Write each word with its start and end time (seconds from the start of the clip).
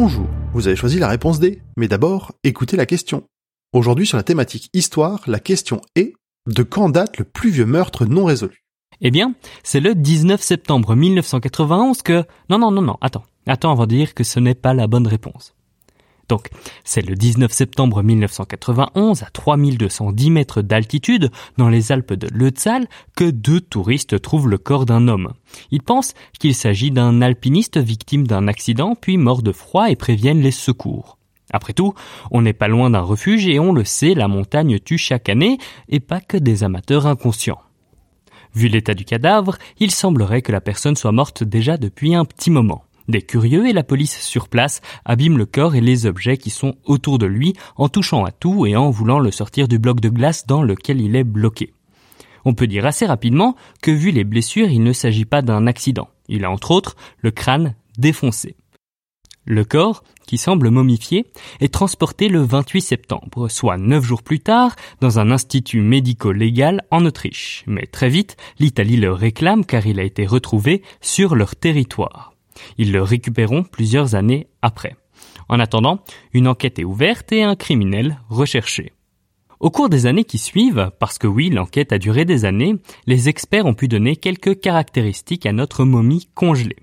Bonjour, 0.00 0.28
vous 0.52 0.68
avez 0.68 0.76
choisi 0.76 1.00
la 1.00 1.08
réponse 1.08 1.40
D, 1.40 1.60
mais 1.76 1.88
d'abord, 1.88 2.30
écoutez 2.44 2.76
la 2.76 2.86
question. 2.86 3.24
Aujourd'hui 3.72 4.06
sur 4.06 4.16
la 4.16 4.22
thématique 4.22 4.70
histoire, 4.72 5.24
la 5.26 5.40
question 5.40 5.80
est 5.96 6.12
de 6.46 6.62
quand 6.62 6.88
date 6.88 7.18
le 7.18 7.24
plus 7.24 7.50
vieux 7.50 7.66
meurtre 7.66 8.06
non 8.06 8.24
résolu? 8.24 8.62
Eh 9.00 9.10
bien, 9.10 9.34
c'est 9.64 9.80
le 9.80 9.96
19 9.96 10.40
septembre 10.40 10.94
1991 10.94 12.02
que... 12.02 12.22
Non, 12.48 12.60
non, 12.60 12.70
non, 12.70 12.82
non, 12.82 12.96
attends. 13.00 13.24
Attends 13.48 13.72
avant 13.72 13.88
de 13.88 13.96
dire 13.96 14.14
que 14.14 14.22
ce 14.22 14.38
n'est 14.38 14.54
pas 14.54 14.72
la 14.72 14.86
bonne 14.86 15.08
réponse. 15.08 15.56
Donc, 16.28 16.48
c'est 16.84 17.06
le 17.06 17.14
19 17.14 17.50
septembre 17.50 18.02
1991, 18.02 19.22
à 19.22 19.30
3210 19.30 20.30
mètres 20.30 20.62
d'altitude, 20.62 21.30
dans 21.56 21.68
les 21.68 21.90
Alpes 21.90 22.12
de 22.12 22.28
Leutzal, 22.32 22.86
que 23.16 23.30
deux 23.30 23.60
touristes 23.60 24.20
trouvent 24.20 24.48
le 24.48 24.58
corps 24.58 24.84
d'un 24.84 25.08
homme. 25.08 25.32
Ils 25.70 25.82
pensent 25.82 26.14
qu'il 26.38 26.54
s'agit 26.54 26.90
d'un 26.90 27.22
alpiniste 27.22 27.78
victime 27.78 28.26
d'un 28.26 28.46
accident, 28.46 28.94
puis 28.94 29.16
mort 29.16 29.42
de 29.42 29.52
froid 29.52 29.90
et 29.90 29.96
préviennent 29.96 30.42
les 30.42 30.50
secours. 30.50 31.16
Après 31.50 31.72
tout, 31.72 31.94
on 32.30 32.42
n'est 32.42 32.52
pas 32.52 32.68
loin 32.68 32.90
d'un 32.90 33.00
refuge 33.00 33.46
et 33.46 33.58
on 33.58 33.72
le 33.72 33.84
sait, 33.84 34.14
la 34.14 34.28
montagne 34.28 34.78
tue 34.78 34.98
chaque 34.98 35.30
année, 35.30 35.58
et 35.88 36.00
pas 36.00 36.20
que 36.20 36.36
des 36.36 36.62
amateurs 36.62 37.06
inconscients. 37.06 37.60
Vu 38.54 38.68
l'état 38.68 38.94
du 38.94 39.04
cadavre, 39.04 39.56
il 39.78 39.90
semblerait 39.90 40.42
que 40.42 40.52
la 40.52 40.60
personne 40.60 40.96
soit 40.96 41.12
morte 41.12 41.44
déjà 41.44 41.76
depuis 41.76 42.14
un 42.14 42.24
petit 42.24 42.50
moment. 42.50 42.84
Des 43.08 43.22
curieux 43.22 43.66
et 43.66 43.72
la 43.72 43.82
police 43.82 44.20
sur 44.20 44.48
place 44.48 44.82
abîment 45.06 45.38
le 45.38 45.46
corps 45.46 45.74
et 45.74 45.80
les 45.80 46.04
objets 46.04 46.36
qui 46.36 46.50
sont 46.50 46.76
autour 46.84 47.18
de 47.18 47.24
lui 47.24 47.54
en 47.76 47.88
touchant 47.88 48.24
à 48.26 48.30
tout 48.30 48.66
et 48.66 48.76
en 48.76 48.90
voulant 48.90 49.18
le 49.18 49.30
sortir 49.30 49.66
du 49.66 49.78
bloc 49.78 50.00
de 50.00 50.10
glace 50.10 50.46
dans 50.46 50.62
lequel 50.62 51.00
il 51.00 51.16
est 51.16 51.24
bloqué. 51.24 51.72
On 52.44 52.52
peut 52.52 52.66
dire 52.66 52.84
assez 52.84 53.06
rapidement 53.06 53.56
que 53.82 53.90
vu 53.90 54.10
les 54.10 54.24
blessures, 54.24 54.68
il 54.68 54.82
ne 54.82 54.92
s'agit 54.92 55.24
pas 55.24 55.40
d'un 55.40 55.66
accident. 55.66 56.08
Il 56.28 56.44
a 56.44 56.50
entre 56.50 56.70
autres 56.70 56.96
le 57.20 57.30
crâne 57.30 57.74
défoncé. 57.96 58.56
Le 59.46 59.64
corps, 59.64 60.04
qui 60.26 60.36
semble 60.36 60.68
momifié, 60.68 61.24
est 61.60 61.72
transporté 61.72 62.28
le 62.28 62.42
28 62.42 62.82
septembre, 62.82 63.48
soit 63.48 63.78
neuf 63.78 64.04
jours 64.04 64.22
plus 64.22 64.40
tard, 64.40 64.76
dans 65.00 65.18
un 65.18 65.30
institut 65.30 65.80
médico-légal 65.80 66.82
en 66.90 67.06
Autriche. 67.06 67.64
Mais 67.66 67.86
très 67.86 68.10
vite, 68.10 68.36
l'Italie 68.58 68.98
le 68.98 69.10
réclame 69.10 69.64
car 69.64 69.86
il 69.86 69.98
a 69.98 70.04
été 70.04 70.26
retrouvé 70.26 70.82
sur 71.00 71.34
leur 71.34 71.56
territoire. 71.56 72.34
Ils 72.76 72.92
le 72.92 73.02
récupéreront 73.02 73.62
plusieurs 73.62 74.14
années 74.14 74.48
après. 74.62 74.96
En 75.48 75.60
attendant, 75.60 76.00
une 76.32 76.48
enquête 76.48 76.78
est 76.78 76.84
ouverte 76.84 77.32
et 77.32 77.42
un 77.42 77.56
criminel 77.56 78.20
recherché. 78.28 78.92
Au 79.60 79.70
cours 79.70 79.88
des 79.88 80.06
années 80.06 80.24
qui 80.24 80.38
suivent, 80.38 80.92
parce 81.00 81.18
que 81.18 81.26
oui, 81.26 81.50
l'enquête 81.50 81.92
a 81.92 81.98
duré 81.98 82.24
des 82.24 82.44
années, 82.44 82.76
les 83.06 83.28
experts 83.28 83.66
ont 83.66 83.74
pu 83.74 83.88
donner 83.88 84.14
quelques 84.14 84.60
caractéristiques 84.60 85.46
à 85.46 85.52
notre 85.52 85.84
momie 85.84 86.28
congelée. 86.34 86.76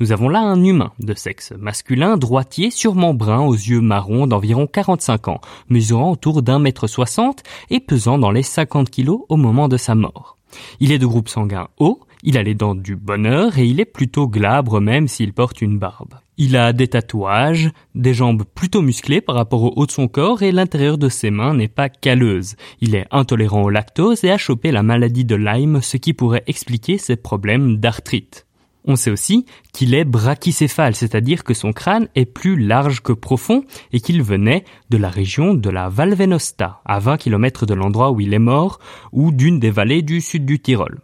Nous 0.00 0.12
avons 0.12 0.28
là 0.28 0.40
un 0.40 0.62
humain 0.62 0.92
de 0.98 1.14
sexe 1.14 1.52
masculin, 1.58 2.16
droitier, 2.16 2.70
sûrement 2.70 3.14
brun, 3.14 3.40
aux 3.40 3.54
yeux 3.54 3.80
marrons, 3.80 4.26
d'environ 4.26 4.66
45 4.66 5.28
ans, 5.28 5.40
mesurant 5.68 6.10
autour 6.10 6.42
d'un 6.42 6.58
mètre 6.58 6.86
soixante 6.86 7.42
et 7.70 7.80
pesant 7.80 8.18
dans 8.18 8.30
les 8.30 8.42
50 8.42 8.90
kilos 8.90 9.20
au 9.28 9.36
moment 9.36 9.68
de 9.68 9.76
sa 9.76 9.94
mort. 9.94 10.36
Il 10.80 10.92
est 10.92 10.98
de 10.98 11.06
groupe 11.06 11.28
sanguin 11.28 11.68
O, 11.78 12.00
il 12.22 12.36
a 12.36 12.42
les 12.42 12.54
dents 12.54 12.74
du 12.74 12.96
bonheur 12.96 13.58
et 13.58 13.66
il 13.66 13.80
est 13.80 13.84
plutôt 13.84 14.28
glabre 14.28 14.80
même 14.80 15.08
s'il 15.08 15.32
porte 15.32 15.62
une 15.62 15.78
barbe. 15.78 16.14
Il 16.36 16.56
a 16.56 16.72
des 16.72 16.88
tatouages, 16.88 17.70
des 17.94 18.14
jambes 18.14 18.44
plutôt 18.54 18.82
musclées 18.82 19.20
par 19.20 19.34
rapport 19.34 19.62
au 19.62 19.72
haut 19.76 19.86
de 19.86 19.90
son 19.90 20.08
corps 20.08 20.42
et 20.42 20.52
l'intérieur 20.52 20.96
de 20.96 21.08
ses 21.08 21.30
mains 21.30 21.54
n'est 21.54 21.68
pas 21.68 21.88
calleuse. 21.88 22.56
Il 22.80 22.94
est 22.94 23.06
intolérant 23.10 23.62
au 23.62 23.70
lactose 23.70 24.24
et 24.24 24.30
a 24.30 24.38
chopé 24.38 24.70
la 24.70 24.82
maladie 24.82 25.24
de 25.24 25.34
Lyme, 25.34 25.80
ce 25.82 25.96
qui 25.96 26.14
pourrait 26.14 26.44
expliquer 26.46 26.98
ses 26.98 27.16
problèmes 27.16 27.76
d'arthrite. 27.76 28.46
On 28.86 28.96
sait 28.96 29.10
aussi 29.10 29.44
qu'il 29.72 29.94
est 29.94 30.04
brachycéphale, 30.04 30.94
c'est-à-dire 30.94 31.44
que 31.44 31.52
son 31.52 31.72
crâne 31.72 32.08
est 32.14 32.24
plus 32.24 32.56
large 32.56 33.02
que 33.02 33.12
profond 33.12 33.64
et 33.92 34.00
qu'il 34.00 34.22
venait 34.22 34.64
de 34.88 34.96
la 34.96 35.10
région 35.10 35.52
de 35.52 35.68
la 35.68 35.90
Val 35.90 36.14
Venosta, 36.14 36.80
à 36.86 36.98
20 36.98 37.18
km 37.18 37.66
de 37.66 37.74
l'endroit 37.74 38.10
où 38.10 38.20
il 38.20 38.32
est 38.32 38.38
mort, 38.38 38.78
ou 39.12 39.32
d'une 39.32 39.60
des 39.60 39.70
vallées 39.70 40.02
du 40.02 40.22
sud 40.22 40.46
du 40.46 40.58
Tyrol. 40.60 41.00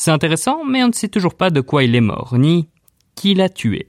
C'est 0.00 0.12
intéressant, 0.12 0.64
mais 0.64 0.82
on 0.82 0.88
ne 0.88 0.94
sait 0.94 1.10
toujours 1.10 1.34
pas 1.34 1.50
de 1.50 1.60
quoi 1.60 1.84
il 1.84 1.94
est 1.94 2.00
mort, 2.00 2.38
ni 2.38 2.70
qui 3.16 3.34
l'a 3.34 3.50
tué. 3.50 3.86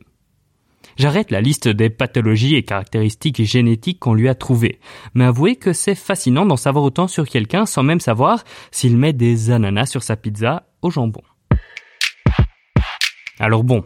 J'arrête 0.98 1.32
la 1.32 1.40
liste 1.40 1.70
des 1.70 1.90
pathologies 1.90 2.56
et 2.56 2.64
caractéristiques 2.64 3.42
génétiques 3.46 4.00
qu'on 4.00 4.14
lui 4.14 4.28
a 4.28 4.36
trouvées, 4.36 4.82
mais 5.14 5.24
avouez 5.24 5.56
que 5.56 5.72
c'est 5.72 5.96
fascinant 5.96 6.46
d'en 6.46 6.58
savoir 6.58 6.84
autant 6.84 7.08
sur 7.08 7.30
quelqu'un 7.30 7.66
sans 7.66 7.84
même 7.84 8.02
savoir 8.02 8.44
s'il 8.72 8.98
met 8.98 9.14
des 9.14 9.52
ananas 9.52 9.86
sur 9.86 10.04
sa 10.04 10.18
pizza 10.18 10.68
au 10.82 10.92
jambon. 10.92 11.22
Alors 13.40 13.64
bon, 13.64 13.86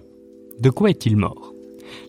de 0.60 0.72
quoi 0.72 0.90
est-il 0.90 1.18
mort? 1.18 1.54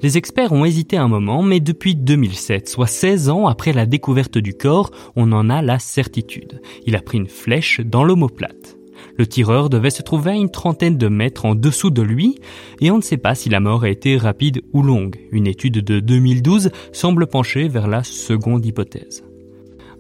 Les 0.01 0.17
experts 0.17 0.53
ont 0.53 0.65
hésité 0.65 0.97
un 0.97 1.09
moment, 1.09 1.43
mais 1.43 1.61
depuis 1.61 1.95
2007, 1.95 2.71
soit 2.71 2.87
16 2.87 3.29
ans 3.29 3.49
après 3.49 3.75
la 3.75 3.85
découverte 3.85 4.39
du 4.39 4.55
corps, 4.55 4.93
on 5.15 5.31
en 5.33 5.51
a 5.51 5.61
la 5.61 5.79
certitude. 5.79 6.63
Il 6.87 6.97
a 6.97 7.03
pris 7.03 7.19
une 7.19 7.29
flèche 7.29 7.81
dans 7.81 8.03
l'omoplate. 8.03 8.76
Le 9.17 9.27
tireur 9.27 9.71
devait 9.71 9.91
se 9.91 10.03
trouver 10.03 10.33
à 10.33 10.35
une 10.35 10.51
trentaine 10.51 10.99
de 10.99 11.09
mètres 11.09 11.45
en 11.45 11.55
dessous 11.55 11.91
de 11.91 12.03
lui, 12.03 12.39
et 12.81 12.91
on 12.91 12.97
ne 12.97 13.03
sait 13.03 13.17
pas 13.17 13.35
si 13.35 13.49
la 13.49 13.61
mort 13.61 13.85
a 13.85 13.89
été 13.89 14.17
rapide 14.17 14.63
ou 14.73 14.83
longue. 14.83 15.17
Une 15.33 15.47
étude 15.47 15.85
de 15.85 16.01
2012 16.01 16.71
semble 16.93 17.27
pencher 17.27 17.69
vers 17.69 17.89
la 17.89 18.03
seconde 18.03 18.65
hypothèse. 18.67 19.25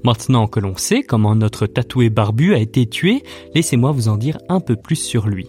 Maintenant 0.04 0.46
que 0.46 0.60
l'on 0.60 0.76
sait 0.76 1.02
comment 1.02 1.34
notre 1.34 1.66
tatoué 1.66 2.10
barbu 2.10 2.54
a 2.54 2.58
été 2.58 2.86
tué, 2.86 3.22
laissez-moi 3.54 3.92
vous 3.92 4.08
en 4.08 4.16
dire 4.16 4.38
un 4.48 4.60
peu 4.60 4.76
plus 4.76 4.96
sur 4.96 5.26
lui. 5.26 5.48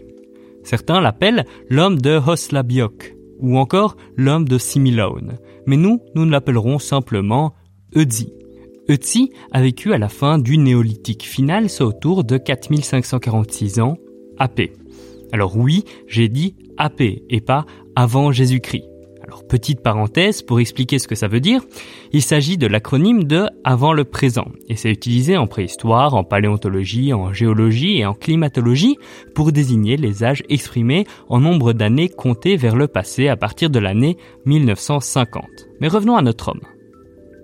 Certains 0.63 0.99
l'appellent 0.99 1.45
l'homme 1.69 2.01
de 2.01 2.19
Hoslabiok, 2.25 3.15
ou 3.39 3.57
encore 3.57 3.97
l'homme 4.15 4.47
de 4.47 4.57
Similaun. 4.57 5.37
Mais 5.65 5.77
nous, 5.77 6.01
nous 6.15 6.25
l'appellerons 6.25 6.79
simplement 6.79 7.53
Eudzi. 7.95 8.33
Eudzi 8.89 9.31
a 9.51 9.61
vécu 9.61 9.93
à 9.93 9.97
la 9.97 10.07
fin 10.07 10.37
du 10.37 10.57
néolithique 10.57 11.23
final, 11.23 11.69
soit 11.69 11.87
autour 11.87 12.23
de 12.23 12.37
4546 12.37 13.79
ans, 13.81 13.97
AP. 14.37 14.71
Alors 15.33 15.57
oui, 15.57 15.83
j'ai 16.07 16.29
dit 16.29 16.55
AP 16.77 17.01
et 17.01 17.41
pas 17.41 17.65
avant 17.95 18.31
Jésus-Christ. 18.31 18.85
Alors 19.27 19.45
petite 19.45 19.81
parenthèse 19.81 20.41
pour 20.41 20.61
expliquer 20.61 20.99
ce 20.99 21.07
que 21.09 21.15
ça 21.15 21.27
veut 21.27 21.41
dire, 21.41 21.61
il 22.13 22.21
s'agit 22.21 22.57
de 22.57 22.65
l'acronyme 22.65 23.25
de 23.25 23.47
avant 23.65 23.91
le 23.91 24.05
présent 24.05 24.47
et 24.69 24.77
c'est 24.77 24.89
utilisé 24.89 25.35
en 25.35 25.47
préhistoire, 25.47 26.13
en 26.13 26.23
paléontologie, 26.23 27.13
en 27.13 27.33
géologie 27.33 27.97
et 27.97 28.05
en 28.05 28.13
climatologie 28.13 28.95
pour 29.35 29.51
désigner 29.51 29.97
les 29.97 30.23
âges 30.23 30.43
exprimés 30.47 31.05
en 31.27 31.41
nombre 31.41 31.73
d'années 31.73 32.07
comptées 32.07 32.55
vers 32.55 32.77
le 32.77 32.87
passé 32.87 33.27
à 33.27 33.35
partir 33.35 33.69
de 33.69 33.79
l'année 33.79 34.15
1950. 34.45 35.43
Mais 35.81 35.89
revenons 35.89 36.15
à 36.15 36.21
notre 36.21 36.49
homme. 36.49 36.61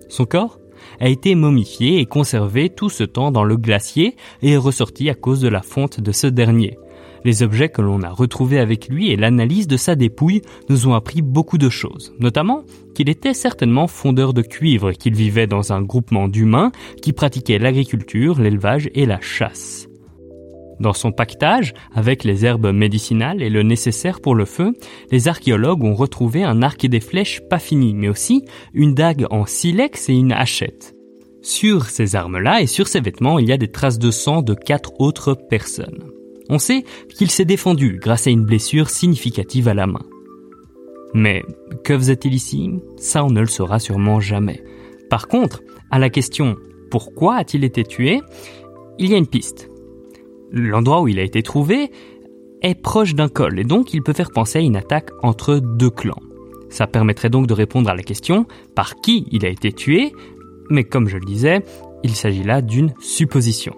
Son 0.08 0.24
corps 0.24 0.60
a 1.00 1.10
été 1.10 1.36
momifié 1.36 2.00
et 2.00 2.06
conservé 2.06 2.70
tout 2.70 2.90
ce 2.90 3.04
temps 3.04 3.32
dans 3.32 3.44
le 3.44 3.58
glacier 3.58 4.16
et 4.42 4.52
est 4.52 4.58
ressorti 4.58 5.10
à 5.10 5.16
cause 5.16 5.42
de 5.42 5.48
la 5.48 5.62
fonte 5.62 6.00
de 6.00 6.12
ce 6.12 6.28
dernier. 6.28 6.78
Les 7.26 7.42
objets 7.42 7.70
que 7.70 7.82
l'on 7.82 8.02
a 8.02 8.10
retrouvés 8.10 8.60
avec 8.60 8.90
lui 8.90 9.10
et 9.10 9.16
l'analyse 9.16 9.68
de 9.68 9.78
sa 9.78 9.96
dépouille 9.96 10.42
nous 10.70 10.88
ont 10.88 10.94
appris 10.94 11.22
beaucoup 11.22 11.58
de 11.58 11.70
choses, 11.70 12.14
notamment 12.20 12.64
qu'il 12.96 13.10
était 13.10 13.34
certainement 13.34 13.88
fondeur 13.88 14.34
de 14.34 14.42
cuivre 14.42 14.92
qu'il 14.92 15.16
vivait 15.16 15.48
dans 15.48 15.72
un 15.72 15.82
groupement 15.82 16.28
d'humains 16.28 16.72
qui 17.02 17.14
pratiquaient 17.14 17.60
l'agriculture, 17.60 18.40
l'élevage 18.40 18.90
et 18.94 19.06
la 19.06 19.22
chasse. 19.22 19.88
Dans 20.84 20.92
son 20.92 21.14
pactage, 21.14 21.74
avec 21.96 22.26
les 22.26 22.44
herbes 22.44 22.74
médicinales 22.74 23.42
et 23.42 23.50
le 23.50 23.64
nécessaire 23.64 24.20
pour 24.20 24.36
le 24.36 24.44
feu, 24.44 24.74
les 25.12 25.30
archéologues 25.30 25.86
ont 25.86 25.96
retrouvé 25.96 26.44
un 26.44 26.62
arc 26.62 26.84
et 26.84 26.90
des 26.90 27.00
flèches 27.00 27.40
pas 27.50 27.58
fini, 27.58 27.94
mais 27.94 28.10
aussi 28.10 28.44
une 28.74 28.94
dague 28.94 29.26
en 29.30 29.46
silex 29.46 30.10
et 30.10 30.14
une 30.14 30.34
hachette. 30.34 30.94
Sur 31.42 31.86
ces 31.86 32.18
armes-là 32.18 32.62
et 32.62 32.68
sur 32.68 32.90
ces 32.90 33.00
vêtements, 33.00 33.40
il 33.40 33.48
y 33.48 33.54
a 33.54 33.58
des 33.58 33.72
traces 33.72 33.98
de 33.98 34.12
sang 34.12 34.42
de 34.42 34.54
quatre 34.54 35.00
autres 35.00 35.36
personnes. 35.36 36.04
On 36.50 36.60
sait 36.60 36.84
qu'il 37.18 37.32
s'est 37.32 37.46
défendu 37.46 37.98
grâce 38.02 38.28
à 38.28 38.32
une 38.32 38.44
blessure 38.44 38.90
significative 38.90 39.70
à 39.70 39.74
la 39.74 39.88
main. 39.88 40.04
Mais 41.14 41.44
que 41.86 41.98
faisait-il 41.98 42.34
ici? 42.34 42.72
Ça, 42.98 43.24
on 43.24 43.30
ne 43.30 43.40
le 43.40 43.48
saura 43.48 43.80
sûrement 43.80 44.20
jamais. 44.20 44.62
Par 45.10 45.30
contre, 45.30 45.62
à 45.92 45.98
la 46.00 46.10
question 46.10 46.58
pourquoi 46.92 47.38
a-t-il 47.38 47.64
été 47.64 47.86
tué? 47.86 48.20
Il 49.00 49.10
y 49.10 49.14
a 49.14 49.18
une 49.18 49.28
piste. 49.28 49.70
L'endroit 50.54 51.02
où 51.02 51.08
il 51.08 51.20
a 51.20 51.24
été 51.24 51.42
trouvé 51.42 51.92
est 52.62 52.76
proche 52.76 53.16
d'un 53.16 53.28
col 53.28 53.60
et 53.60 53.64
donc 53.64 53.94
il 53.94 54.04
peut 54.04 54.14
faire 54.14 54.30
penser 54.30 54.60
à 54.60 54.62
une 54.62 54.76
attaque 54.76 55.10
entre 55.24 55.56
deux 55.58 55.90
clans. 55.90 56.22
Ça 56.70 56.86
permettrait 56.86 57.32
donc 57.32 57.48
de 57.48 57.54
répondre 57.54 57.90
à 57.90 57.96
la 57.96 58.04
question 58.04 58.46
par 58.76 58.96
qui 58.96 59.26
il 59.32 59.46
a 59.46 59.50
été 59.50 59.72
tué, 59.72 60.14
mais 60.70 60.84
comme 60.84 61.10
je 61.10 61.18
le 61.18 61.26
disais, 61.26 61.64
il 62.04 62.12
s'agit 62.12 62.44
là 62.44 62.62
d'une 62.62 62.94
supposition. 63.00 63.76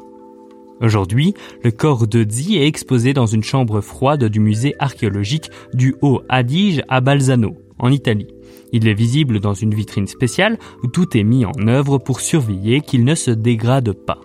Aujourd'hui, 0.81 1.33
le 1.63 1.71
corps 1.71 2.07
de 2.07 2.25
Zi 2.29 2.57
est 2.57 2.67
exposé 2.67 3.13
dans 3.13 3.25
une 3.25 3.43
chambre 3.43 3.79
froide 3.79 4.25
du 4.25 4.41
musée 4.41 4.75
archéologique 4.79 5.49
du 5.73 5.95
Haut 6.01 6.21
Adige 6.27 6.83
à 6.89 6.99
Balzano, 6.99 7.55
en 7.79 7.91
Italie. 7.91 8.27
Il 8.73 8.87
est 8.89 8.93
visible 8.93 9.39
dans 9.39 9.53
une 9.53 9.73
vitrine 9.73 10.07
spéciale 10.07 10.57
où 10.83 10.87
tout 10.87 11.17
est 11.17 11.23
mis 11.23 11.45
en 11.45 11.67
œuvre 11.67 11.97
pour 11.97 12.19
surveiller 12.19 12.81
qu'il 12.81 13.05
ne 13.05 13.15
se 13.15 13.31
dégrade 13.31 13.93
pas. 13.93 14.19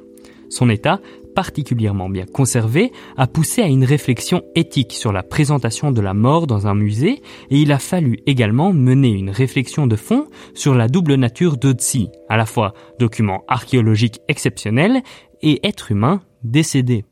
Son 0.48 0.68
état, 0.68 1.00
particulièrement 1.34 2.08
bien 2.08 2.26
conservé, 2.26 2.92
a 3.16 3.26
poussé 3.26 3.62
à 3.62 3.66
une 3.66 3.84
réflexion 3.84 4.42
éthique 4.54 4.92
sur 4.92 5.12
la 5.12 5.22
présentation 5.22 5.92
de 5.92 6.00
la 6.00 6.14
mort 6.14 6.46
dans 6.46 6.66
un 6.66 6.74
musée 6.74 7.22
et 7.50 7.58
il 7.58 7.72
a 7.72 7.78
fallu 7.78 8.18
également 8.26 8.72
mener 8.72 9.10
une 9.10 9.30
réflexion 9.30 9.86
de 9.86 9.96
fond 9.96 10.26
sur 10.54 10.74
la 10.74 10.88
double 10.88 11.14
nature 11.14 11.56
Zi, 11.78 12.08
à 12.28 12.36
la 12.36 12.46
fois 12.46 12.74
document 12.98 13.44
archéologique 13.48 14.20
exceptionnel 14.28 15.02
et 15.42 15.66
être 15.66 15.90
humain 15.90 16.22
décédé. 16.42 17.04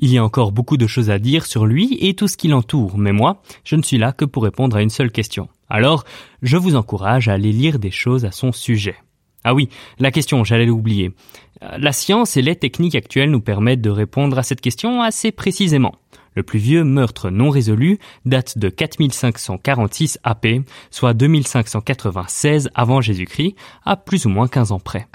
Il 0.00 0.12
y 0.12 0.18
a 0.18 0.24
encore 0.24 0.52
beaucoup 0.52 0.76
de 0.76 0.86
choses 0.86 1.10
à 1.10 1.18
dire 1.18 1.44
sur 1.44 1.66
lui 1.66 1.98
et 2.00 2.14
tout 2.14 2.28
ce 2.28 2.36
qui 2.36 2.46
l'entoure, 2.46 2.96
mais 2.98 3.12
moi, 3.12 3.42
je 3.64 3.74
ne 3.74 3.82
suis 3.82 3.98
là 3.98 4.12
que 4.12 4.24
pour 4.24 4.44
répondre 4.44 4.76
à 4.76 4.82
une 4.82 4.90
seule 4.90 5.10
question. 5.10 5.48
Alors, 5.68 6.04
je 6.40 6.56
vous 6.56 6.76
encourage 6.76 7.28
à 7.28 7.32
aller 7.32 7.50
lire 7.50 7.80
des 7.80 7.90
choses 7.90 8.24
à 8.24 8.30
son 8.30 8.52
sujet. 8.52 8.94
Ah 9.44 9.54
oui, 9.54 9.68
la 9.98 10.10
question, 10.10 10.44
j'allais 10.44 10.66
l'oublier. 10.66 11.12
La 11.60 11.92
science 11.92 12.36
et 12.36 12.42
les 12.42 12.56
techniques 12.56 12.94
actuelles 12.94 13.30
nous 13.30 13.40
permettent 13.40 13.80
de 13.80 13.90
répondre 13.90 14.38
à 14.38 14.42
cette 14.42 14.60
question 14.60 15.02
assez 15.02 15.32
précisément. 15.32 15.94
Le 16.34 16.44
plus 16.44 16.60
vieux 16.60 16.84
meurtre 16.84 17.30
non 17.30 17.50
résolu 17.50 17.98
date 18.24 18.58
de 18.58 18.68
4546 18.68 20.20
AP, 20.22 20.46
soit 20.90 21.14
2596 21.14 22.70
avant 22.76 23.00
Jésus-Christ, 23.00 23.56
à 23.84 23.96
plus 23.96 24.24
ou 24.24 24.28
moins 24.28 24.46
15 24.46 24.70
ans 24.70 24.78
près. 24.78 25.08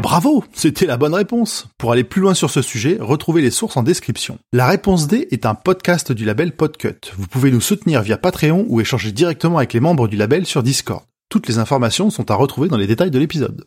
Bravo, 0.00 0.42
c'était 0.54 0.86
la 0.86 0.96
bonne 0.96 1.12
réponse. 1.12 1.68
Pour 1.76 1.92
aller 1.92 2.04
plus 2.04 2.22
loin 2.22 2.32
sur 2.32 2.48
ce 2.48 2.62
sujet, 2.62 2.96
retrouvez 2.98 3.42
les 3.42 3.50
sources 3.50 3.76
en 3.76 3.82
description. 3.82 4.38
La 4.54 4.66
réponse 4.66 5.06
D 5.06 5.28
est 5.30 5.44
un 5.44 5.54
podcast 5.54 6.10
du 6.12 6.24
label 6.24 6.52
Podcut. 6.52 7.12
Vous 7.18 7.26
pouvez 7.26 7.50
nous 7.50 7.60
soutenir 7.60 8.00
via 8.00 8.16
Patreon 8.16 8.64
ou 8.68 8.80
échanger 8.80 9.12
directement 9.12 9.58
avec 9.58 9.74
les 9.74 9.80
membres 9.80 10.08
du 10.08 10.16
label 10.16 10.46
sur 10.46 10.62
Discord. 10.62 11.02
Toutes 11.30 11.46
les 11.46 11.58
informations 11.58 12.08
sont 12.08 12.30
à 12.30 12.34
retrouver 12.34 12.68
dans 12.68 12.78
les 12.78 12.86
détails 12.86 13.10
de 13.10 13.18
l'épisode. 13.18 13.66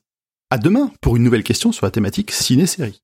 À 0.50 0.58
demain 0.58 0.92
pour 1.00 1.16
une 1.16 1.24
nouvelle 1.24 1.44
question 1.44 1.72
sur 1.72 1.86
la 1.86 1.92
thématique 1.92 2.32
ciné-série. 2.32 3.04